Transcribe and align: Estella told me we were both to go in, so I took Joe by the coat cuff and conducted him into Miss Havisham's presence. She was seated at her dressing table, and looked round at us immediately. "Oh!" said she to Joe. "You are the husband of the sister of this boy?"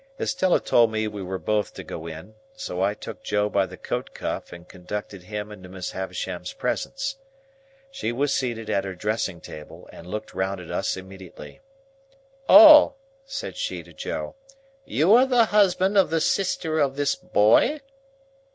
Estella 0.19 0.59
told 0.59 0.91
me 0.91 1.07
we 1.07 1.21
were 1.21 1.37
both 1.37 1.75
to 1.75 1.83
go 1.83 2.07
in, 2.07 2.33
so 2.55 2.81
I 2.81 2.95
took 2.95 3.21
Joe 3.21 3.49
by 3.49 3.67
the 3.67 3.77
coat 3.77 4.15
cuff 4.15 4.51
and 4.51 4.67
conducted 4.67 5.21
him 5.21 5.51
into 5.51 5.69
Miss 5.69 5.91
Havisham's 5.91 6.53
presence. 6.53 7.17
She 7.91 8.11
was 8.11 8.33
seated 8.33 8.67
at 8.67 8.83
her 8.83 8.95
dressing 8.95 9.39
table, 9.41 9.87
and 9.93 10.07
looked 10.07 10.33
round 10.33 10.59
at 10.59 10.71
us 10.71 10.97
immediately. 10.97 11.59
"Oh!" 12.49 12.95
said 13.25 13.55
she 13.57 13.83
to 13.83 13.93
Joe. 13.93 14.33
"You 14.85 15.13
are 15.13 15.27
the 15.27 15.45
husband 15.45 15.95
of 15.95 16.09
the 16.09 16.19
sister 16.19 16.79
of 16.79 16.95
this 16.95 17.13
boy?" 17.13 17.81